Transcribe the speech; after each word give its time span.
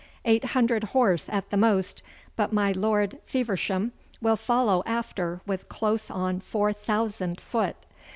'Eight 0.25 0.43
hundred 0.45 0.83
horse 0.83 1.27
at 1.29 1.51
the 1.51 1.57
most, 1.57 2.01
but 2.35 2.51
my 2.51 2.71
Lord 2.71 3.19
Feversham 3.23 3.91
will 4.19 4.35
follow 4.35 4.81
after 4.87 5.41
with 5.45 5.69
close 5.69 6.09
on 6.09 6.39
four 6.39 6.73
thousand 6.73 7.39
foot. 7.39 7.75